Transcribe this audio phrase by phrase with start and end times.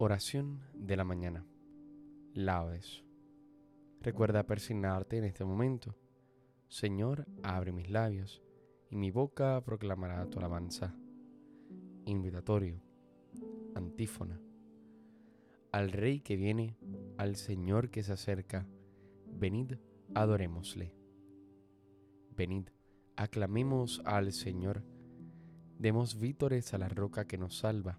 [0.00, 1.44] Oración de la mañana.
[2.32, 3.02] Laudes.
[4.00, 5.96] Recuerda persignarte en este momento.
[6.68, 8.40] Señor, abre mis labios,
[8.90, 10.94] y mi boca proclamará tu alabanza.
[12.04, 12.80] Invitatorio.
[13.74, 14.40] Antífona.
[15.72, 16.78] Al Rey que viene,
[17.16, 18.68] al Señor que se acerca,
[19.26, 19.78] venid,
[20.14, 20.94] adorémosle.
[22.36, 22.68] Venid,
[23.16, 24.84] aclamemos al Señor,
[25.76, 27.98] demos vítores a la roca que nos salva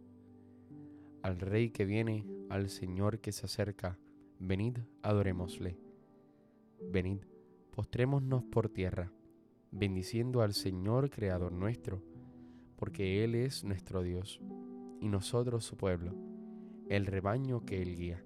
[1.23, 3.99] Al Rey que viene, al Señor que se acerca,
[4.39, 5.77] venid, adorémosle.
[6.91, 7.19] Venid,
[7.69, 9.11] postrémonos por tierra,
[9.69, 12.01] bendiciendo al Señor Creador nuestro,
[12.75, 14.41] porque Él es nuestro Dios,
[14.99, 16.15] y nosotros su pueblo,
[16.89, 18.25] el rebaño que Él guía.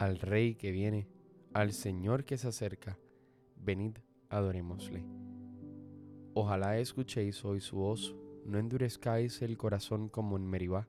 [0.00, 1.08] Al Rey que viene,
[1.54, 2.98] al Señor que se acerca,
[3.54, 3.98] venid,
[4.28, 5.04] adorémosle.
[6.34, 10.88] Ojalá escuchéis hoy su voz, no endurezcáis el corazón como en Meribá,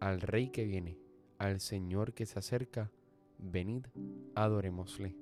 [0.00, 0.98] al Rey que viene,
[1.38, 2.90] al Señor que se acerca,
[3.38, 3.86] venid,
[4.34, 5.16] adorémosle.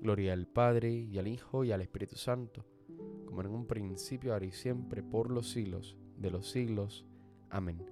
[0.00, 2.64] Gloria al Padre y al Hijo y al Espíritu Santo,
[3.26, 7.06] como en un principio, ahora y siempre, por los siglos de los siglos.
[7.48, 7.84] Amén.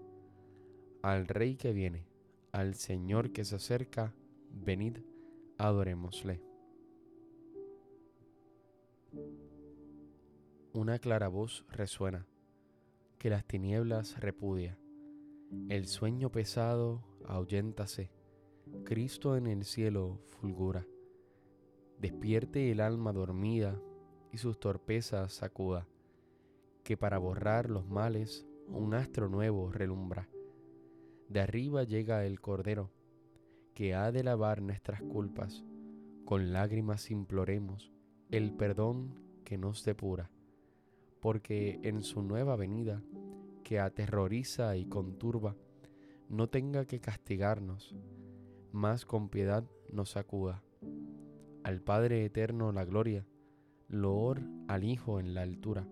[1.02, 2.06] Al Rey que viene,
[2.52, 4.14] al Señor que se acerca,
[4.50, 4.98] venid,
[5.58, 6.42] adorémosle.
[10.72, 12.26] Una clara voz resuena,
[13.18, 14.78] que las tinieblas repudia
[15.68, 18.10] el sueño pesado ahuyéntase,
[18.84, 20.86] Cristo en el cielo fulgura.
[21.98, 23.80] Despierte el alma dormida
[24.30, 25.86] y sus torpezas sacuda,
[26.84, 30.28] que para borrar los males un astro nuevo relumbra.
[31.28, 32.90] De arriba llega el Cordero,
[33.74, 35.64] que ha de lavar nuestras culpas,
[36.24, 37.90] con lágrimas imploremos
[38.30, 40.30] el perdón que nos depura,
[41.20, 43.02] porque en su nueva venida
[43.68, 45.54] que aterroriza y conturba,
[46.30, 47.94] no tenga que castigarnos,
[48.72, 49.62] más con piedad
[49.92, 50.62] nos acuda.
[51.64, 53.26] Al Padre Eterno la gloria,
[53.88, 55.86] loor al Hijo en la altura,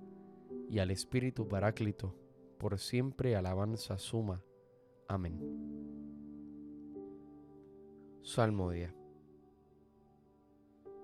[0.71, 2.15] y al Espíritu Paráclito,
[2.57, 4.43] por siempre alabanza suma.
[5.07, 5.39] Amén.
[8.23, 8.95] Salmodia.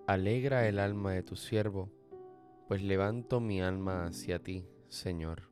[0.06, 1.90] Alegra el alma de tu siervo,
[2.66, 5.51] pues levanto mi alma hacia ti, Señor.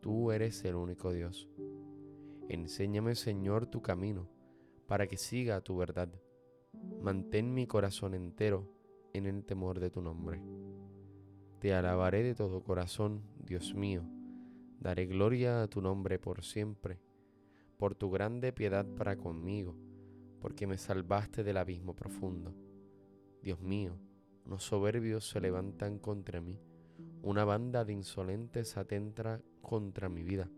[0.00, 1.48] Tú eres el único Dios.
[2.48, 4.28] Enséñame, Señor, tu camino,
[4.86, 6.08] para que siga tu verdad.
[7.02, 8.70] Mantén mi corazón entero
[9.12, 10.40] en el temor de tu nombre.
[11.58, 14.04] Te alabaré de todo corazón, Dios mío.
[14.78, 17.00] Daré gloria a tu nombre por siempre,
[17.76, 19.74] por tu grande piedad para conmigo,
[20.40, 22.54] porque me salvaste del abismo profundo.
[23.42, 23.98] Dios mío,
[24.46, 26.60] los soberbios se levantan contra mí
[27.22, 30.50] una banda de insolentes atenta contra mi vida,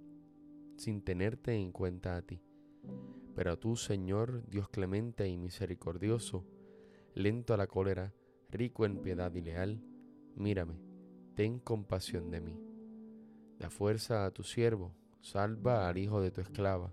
[0.76, 2.42] sin tenerte en cuenta a ti.
[3.34, 6.44] Pero tú, Señor, Dios clemente y misericordioso,
[7.14, 8.12] lento a la cólera,
[8.50, 9.82] rico en piedad y leal,
[10.36, 10.80] mírame,
[11.34, 12.60] ten compasión de mí.
[13.58, 16.92] Da fuerza a tu siervo, salva al hijo de tu esclava.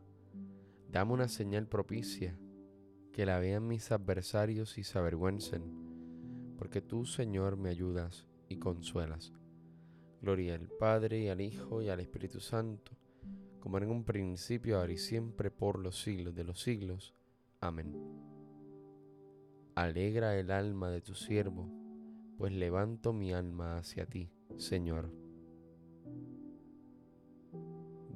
[0.90, 2.38] Dame una señal propicia,
[3.12, 5.64] que la vean mis adversarios y se avergüencen,
[6.58, 9.34] porque tú, Señor, me ayudas y consuelas.
[10.22, 12.98] Gloria al Padre y al Hijo y al Espíritu Santo
[13.68, 17.14] como en un principio, ahora y siempre, por los siglos de los siglos.
[17.60, 17.94] Amén.
[19.76, 21.70] Alegra el alma de tu siervo,
[22.38, 25.12] pues levanto mi alma hacia ti, Señor.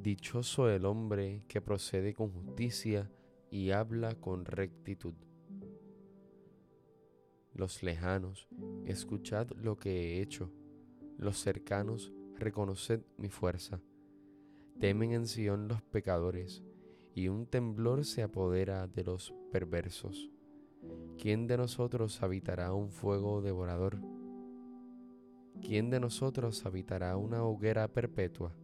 [0.01, 3.11] Dichoso el hombre que procede con justicia
[3.49, 5.15] y habla con rectitud.
[7.53, 8.47] Los lejanos,
[8.85, 10.49] escuchad lo que he hecho.
[11.21, 13.79] Los cercanos, reconoced mi fuerza.
[14.79, 16.63] Temen en Sion los pecadores,
[17.13, 20.31] y un temblor se apodera de los perversos.
[21.19, 23.99] ¿Quién de nosotros habitará un fuego devorador?
[25.61, 28.55] ¿Quién de nosotros habitará una hoguera perpetua?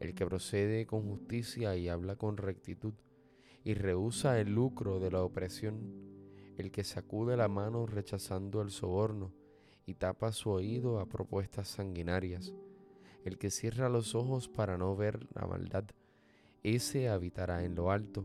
[0.00, 2.94] El que procede con justicia y habla con rectitud,
[3.64, 5.92] y rehúsa el lucro de la opresión,
[6.56, 9.34] el que sacude la mano rechazando el soborno,
[9.86, 12.52] y tapa su oído a propuestas sanguinarias
[13.26, 15.84] el que cierra los ojos para no ver la maldad,
[16.62, 18.24] ese habitará en lo alto,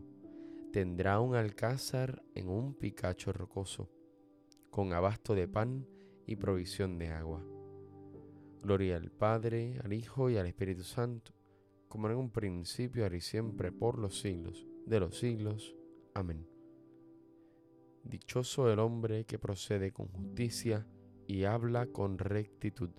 [0.72, 3.90] tendrá un alcázar en un picacho rocoso,
[4.70, 5.88] con abasto de pan
[6.24, 7.44] y provisión de agua.
[8.62, 11.32] Gloria al Padre, al Hijo y al Espíritu Santo,
[11.88, 15.74] como en un principio, ahora y siempre, por los siglos de los siglos.
[16.14, 16.46] Amén.
[18.04, 20.86] Dichoso el hombre que procede con justicia
[21.26, 22.90] y habla con rectitud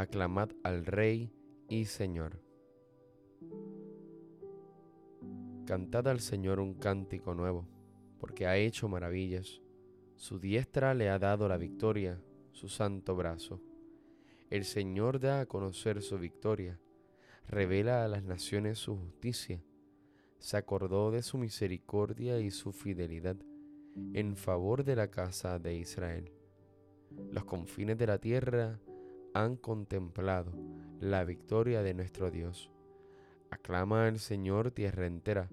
[0.00, 1.32] aclamad al Rey
[1.68, 2.42] y Señor.
[5.66, 7.68] Cantad al Señor un cántico nuevo,
[8.18, 9.60] porque ha hecho maravillas.
[10.16, 12.20] Su diestra le ha dado la victoria,
[12.52, 13.60] su santo brazo.
[14.48, 16.80] El Señor da a conocer su victoria,
[17.46, 19.62] revela a las naciones su justicia.
[20.40, 23.36] Se acordó de su misericordia y su fidelidad
[24.14, 26.32] en favor de la casa de Israel.
[27.30, 28.80] Los confines de la tierra
[29.34, 30.52] han contemplado
[30.98, 32.70] la victoria de nuestro Dios.
[33.50, 35.50] Aclama al Señor tierra entera.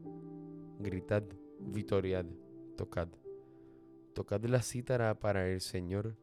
[0.80, 1.24] Gritad,
[1.60, 2.26] vitoriad,
[2.78, 3.10] tocad.
[4.14, 6.16] Tocad la cítara para el Señor.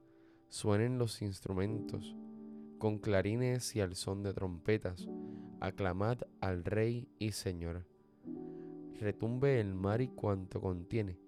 [0.48, 2.16] Suenen los instrumentos.
[2.78, 5.06] Con clarines y al son de trompetas,
[5.60, 7.93] aclamad al Rey y Señor.
[9.00, 11.18] Retumbe el mar y cuanto contiene,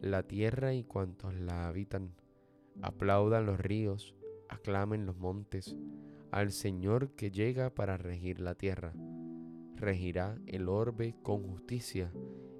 [0.00, 2.14] la tierra y cuantos la habitan.
[2.82, 4.14] Aplaudan los ríos,
[4.48, 5.76] aclamen los montes
[6.30, 8.92] al Señor que llega para regir la tierra.
[9.76, 12.12] Regirá el orbe con justicia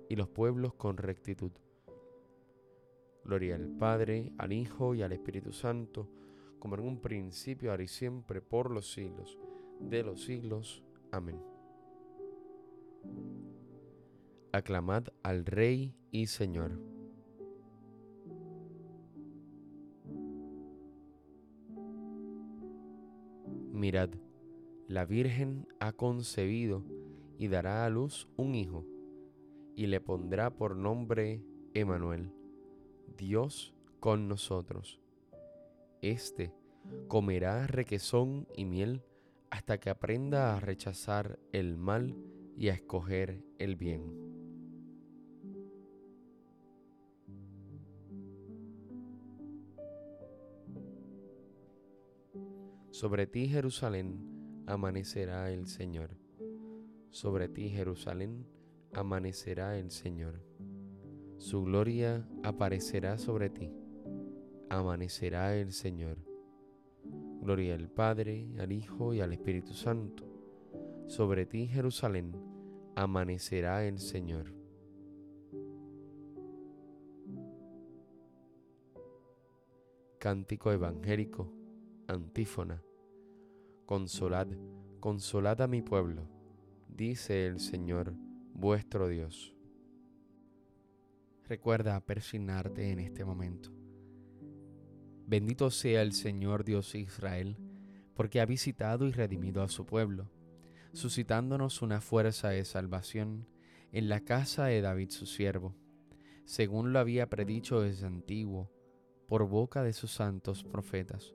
[0.08, 1.52] y los pueblos con rectitud.
[3.25, 6.08] Gloria al Padre, al Hijo y al Espíritu Santo,
[6.58, 9.38] como en un principio, ahora y siempre, por los siglos
[9.79, 10.82] de los siglos.
[11.11, 11.41] Amén.
[14.52, 16.73] Aclamad al Rey y Señor.
[23.73, 24.11] Mirad,
[24.88, 26.83] la Virgen ha concebido
[27.38, 28.85] y dará a luz un hijo,
[29.76, 32.33] y le pondrá por nombre Emanuel,
[33.16, 35.00] Dios con nosotros.
[36.02, 36.52] Este
[37.07, 39.04] comerá requesón y miel
[39.50, 42.16] hasta que aprenda a rechazar el mal
[42.57, 44.30] y a escoger el bien.
[53.00, 56.11] Sobre ti, Jerusalén, amanecerá el Señor.
[57.09, 58.47] Sobre ti, Jerusalén,
[58.92, 60.42] amanecerá el Señor.
[61.38, 63.73] Su gloria aparecerá sobre ti.
[64.69, 66.19] Amanecerá el Señor.
[67.40, 70.26] Gloria al Padre, al Hijo y al Espíritu Santo.
[71.07, 72.37] Sobre ti, Jerusalén,
[72.97, 74.52] amanecerá el Señor.
[80.19, 81.50] Cántico evangélico,
[82.07, 82.85] antífona.
[83.90, 84.47] Consolad,
[85.00, 86.23] consolad a mi pueblo,
[86.87, 88.14] dice el Señor
[88.54, 89.52] vuestro Dios.
[91.49, 93.73] Recuerda persignarte en este momento.
[95.26, 97.56] Bendito sea el Señor Dios Israel,
[98.14, 100.30] porque ha visitado y redimido a su pueblo,
[100.92, 103.49] suscitándonos una fuerza de salvación
[103.90, 105.75] en la casa de David su siervo,
[106.44, 108.70] según lo había predicho desde antiguo,
[109.26, 111.35] por boca de sus santos profetas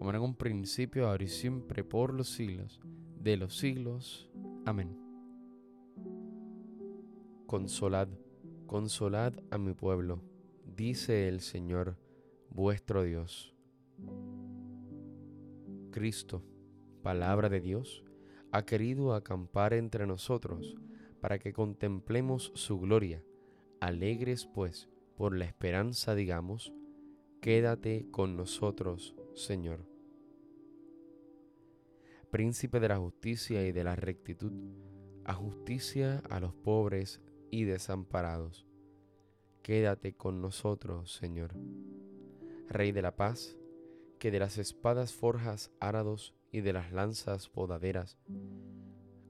[0.00, 2.80] como en un principio, ahora y siempre, por los siglos
[3.18, 4.30] de los siglos.
[4.64, 4.96] Amén.
[7.46, 8.08] Consolad,
[8.66, 10.22] consolad a mi pueblo,
[10.64, 11.98] dice el Señor,
[12.48, 13.54] vuestro Dios.
[15.90, 16.42] Cristo,
[17.02, 18.02] palabra de Dios,
[18.52, 20.76] ha querido acampar entre nosotros
[21.20, 23.22] para que contemplemos su gloria,
[23.80, 24.88] alegres pues
[25.18, 26.72] por la esperanza digamos,
[27.42, 29.89] quédate con nosotros, Señor.
[32.30, 34.52] Príncipe de la justicia y de la rectitud,
[35.24, 37.20] a justicia a los pobres
[37.50, 38.68] y desamparados.
[39.62, 41.56] Quédate con nosotros, Señor.
[42.68, 43.58] Rey de la paz,
[44.20, 48.16] que de las espadas forjas árados y de las lanzas podaderas,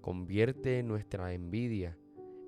[0.03, 1.97] convierte nuestra envidia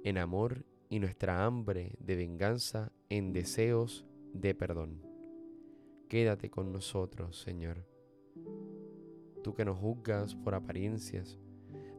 [0.05, 4.05] en amor y nuestra hambre de venganza en deseos
[4.35, 5.03] de perdón.
[6.11, 7.92] Quédate con nosotros, Señor.
[9.43, 11.39] Tú que nos juzgas por apariencias,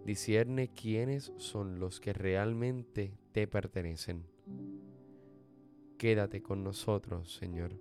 [0.06, 4.26] discierne quiénes son los que realmente te pertenecen.
[5.98, 7.80] Quédate con nosotros, Señor.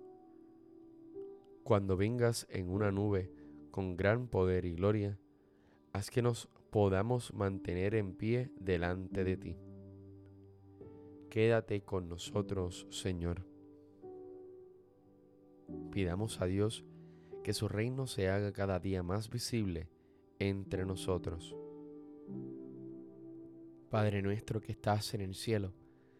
[1.63, 3.31] Cuando vengas en una nube
[3.71, 5.17] con gran poder y gloria,
[5.93, 9.57] haz que nos podamos mantener en pie delante de ti
[11.33, 13.43] quédate con nosotros, Señor.
[15.89, 16.85] Pidamos a Dios
[17.43, 19.89] que su reino se haga cada día más visible
[20.39, 21.55] entre nosotros.
[23.89, 25.73] Padre nuestro que estás en el cielo,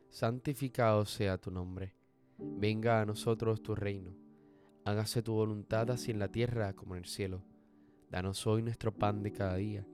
[0.09, 1.95] santificado sea tu nombre.
[2.37, 4.15] Venga a nosotros tu reino.
[4.85, 7.43] Hágase tu voluntad así en la tierra como en el cielo.
[8.11, 9.87] Danos hoy nuestro pan de cada día.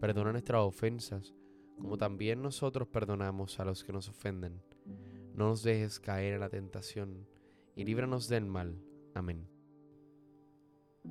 [0.00, 1.34] Perdona nuestras ofensas
[1.78, 4.60] como también nosotros perdonamos a los que nos ofenden.
[5.34, 7.26] No nos dejes caer en la tentación,
[7.76, 8.82] y líbranos del mal.
[9.14, 9.57] Amén.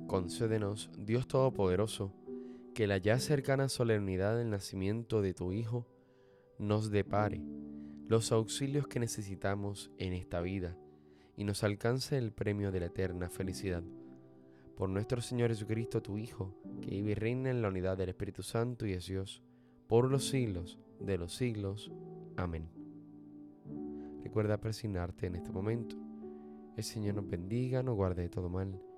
[0.06, 2.14] Concédenos, Dios Todopoderoso,
[2.74, 5.86] que la ya cercana solemnidad del nacimiento de tu Hijo
[6.58, 7.42] nos depare
[8.06, 10.76] los auxilios que necesitamos en esta vida
[11.36, 13.82] y nos alcance el premio de la eterna felicidad.
[14.76, 18.42] Por nuestro Señor Jesucristo, tu Hijo, que vive y reina en la unidad del Espíritu
[18.42, 19.42] Santo y es Dios,
[19.88, 21.90] por los siglos de los siglos.
[22.36, 22.68] Amén.
[24.22, 25.96] Recuerda persignarte en este momento.
[26.76, 28.80] El Señor nos bendiga, nos guarde de todo mal